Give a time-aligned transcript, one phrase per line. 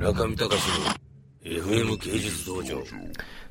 [0.00, 0.58] 中見隆
[1.44, 2.82] の FM 芸術道場。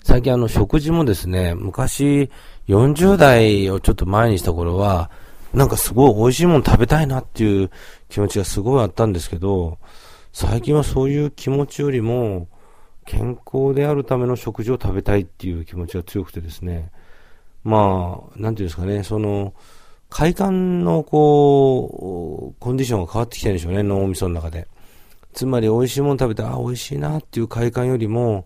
[0.03, 2.31] 最近あの食事もですね、昔
[2.67, 5.11] 40代をちょっと前にした頃は、
[5.53, 7.69] なんかすごい美味しいもの食べたいなっていう
[8.09, 9.77] 気持ちがすごいあったんですけど、
[10.33, 12.47] 最近はそういう気持ちよりも、
[13.05, 16.91] 健康であるための食事を食べたいっていう気持ちが強くてですね、
[17.63, 19.53] まあ、なんていうんですかね、その、
[20.09, 24.67] 快感のこう、コンディションが変わってきてるんでしょうね、脳みその中で。
[25.33, 28.45] つまり美味しいもの食べて、あ、美味しいなっていう快感よりも、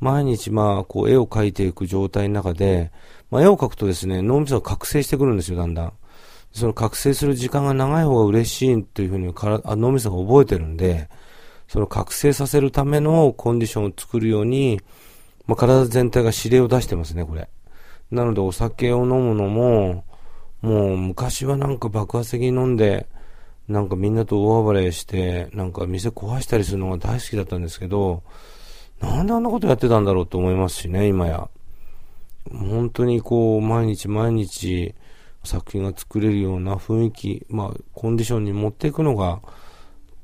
[0.00, 2.92] 毎日まあ、こう、絵を描いていく状態の中で、
[3.30, 5.92] まあ、絵を描くとですね、脳みそが覚醒してくるんですよ、だんだん。
[6.52, 11.08] その覚醒する時間が長い方が嬉しいというふうにからあ脳みそが覚えてるんで、
[11.68, 14.80] その覚醒させるためのコンディションを作るように、
[15.46, 17.48] まあ、体全体が指令を出してますね、これ。
[18.10, 20.04] なのでお酒を飲むのも、
[20.62, 23.06] もう昔はなんか爆発的に飲んで、
[23.68, 28.22] なんかみんなと大暴れして、なんか店壊したりするのが大好きだったんですけど、
[29.00, 31.48] なんであんなことやってたんだろうと思いますしね、今や。
[32.50, 34.94] 本当にこう、毎日毎日
[35.42, 39.40] 作品が作れるような雰囲気、まあ、コンディションに持っていくのが、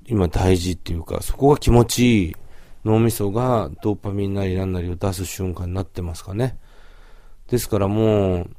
[0.06, 2.36] 今大事っていうか、そこが気持ちいい
[2.84, 6.58] 脳みそがドーパミンなりなんなりを出す瞬間になってますかね。
[7.48, 8.50] ですからもう、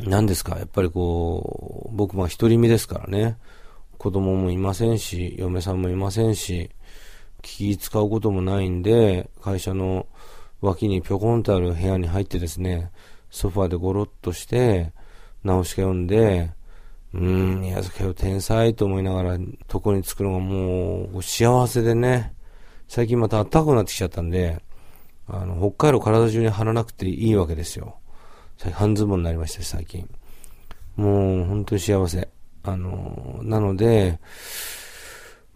[0.00, 3.36] 何ですか、やっぱりこう、僕まあ一人身ですからね。
[3.98, 6.70] 子供もいませんし、嫁さんもいませんし、
[7.42, 10.06] 気使うこともないんで、会社の
[10.60, 12.90] 脇にぴょこんとある部屋に入ってですね、
[13.30, 14.92] ソファーでゴロッとして、
[15.44, 16.50] 直しか読んで、
[17.14, 19.38] うーん、宮崎よ天才と思いながら、
[19.72, 22.34] 床に着くのがもう幸せでね、
[22.88, 24.60] 最近また暖かくなってきちゃったんで、
[25.28, 27.96] あの、北海道体中に貼らなくていいわけですよ。
[28.72, 30.08] 半ズボンになりました最近。
[30.96, 32.28] もう、本当に幸せ。
[32.66, 34.18] あの、なので、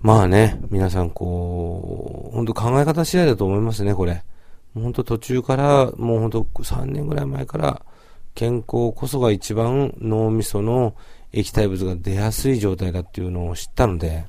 [0.01, 4.23] まあね、皆さんこう、本当考え方次第だと思いますね、これ。
[4.75, 7.83] 本当途中から、もう本当3年ぐらい前から、
[8.35, 10.95] 健康こそが一番脳みその
[11.33, 14.25] 液体物が出やすい状態だっていうのを知ったので、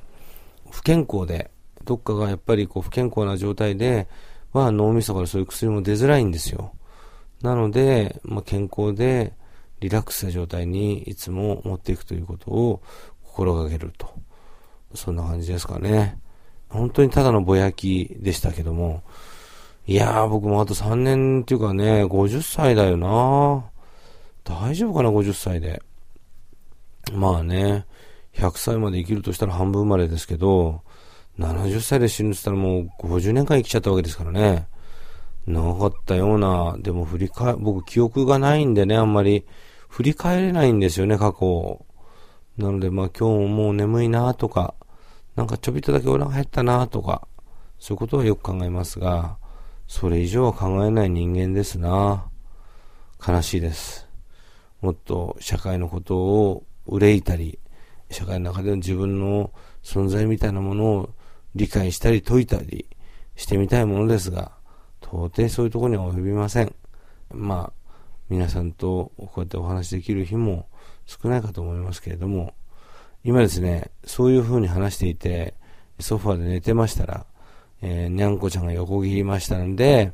[0.70, 1.50] 不健康で、
[1.84, 4.08] どっかがやっぱりこう不健康な状態で
[4.52, 6.72] は脳みそからそういう薬も出づらいんですよ。
[7.42, 9.32] なので、まあ、健康で
[9.82, 12.80] リラックスした状態にいつも持っていくということを
[13.24, 14.08] 心がけると。
[14.94, 16.20] そんな感じですかね。
[16.68, 19.02] 本当にただのぼやきでしたけども、
[19.86, 23.64] いやー僕もあと3年っていうかね、50歳だよな
[24.44, 25.82] 大丈夫かな、50歳で。
[27.12, 27.84] まあね、
[28.34, 30.82] 100歳まで生きるとしたら半分生までですけど、
[31.40, 34.68] 70歳で死ぬって言ったらもう50年間生きちゃったわけですからね。
[35.46, 39.44] 長かったような、でも振り返、僕記憶がないんでね、あんまり
[39.92, 41.84] 振り返れないんですよね、過去
[42.56, 44.74] なのでまあ今日ももう眠いなとか、
[45.36, 47.28] なんかちょびっとだけお腹減ったなとか、
[47.78, 49.36] そういうことはよく考えますが、
[49.86, 52.24] それ以上は考えない人間ですな
[53.26, 54.08] 悲しいです。
[54.80, 57.58] もっと社会のことを憂いたり、
[58.10, 61.10] 社会の中での自分の存在みたいなものを
[61.54, 62.86] 理解したり解いたり
[63.36, 64.52] してみたいものですが、
[65.02, 66.74] 到底そういうところには及びません。
[67.30, 67.81] まあ、
[68.32, 70.66] 皆さんとこうやってお話できる日も
[71.04, 72.54] 少ないかと思いますけれども、
[73.24, 75.52] 今ですね、そういう風に話していて、
[76.00, 77.26] ソファーで寝てましたら、
[77.82, 80.12] えー、にゃんこちゃんが横切りましたので、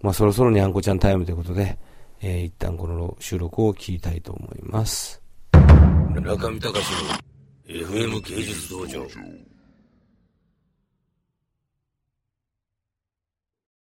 [0.00, 1.78] まあそろそろにゃんこちゃんタイムということで、
[2.22, 5.20] えー、一旦この収録を聞きたいと思います。
[5.52, 9.06] 中見隆の FM 芸術道場。